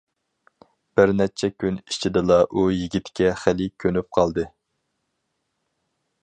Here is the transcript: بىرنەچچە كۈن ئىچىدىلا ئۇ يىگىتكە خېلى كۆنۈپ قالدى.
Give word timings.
بىرنەچچە 0.99 1.49
كۈن 1.63 1.77
ئىچىدىلا 1.91 2.37
ئۇ 2.49 2.63
يىگىتكە 2.77 3.29
خېلى 3.43 3.69
كۆنۈپ 3.85 4.11
قالدى. 4.19 4.47